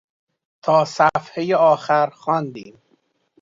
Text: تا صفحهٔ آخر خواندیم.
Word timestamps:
تا 0.63 0.75
صفحهٔ 0.95 1.45
آخر 1.73 2.07
خواندیم. 2.21 2.75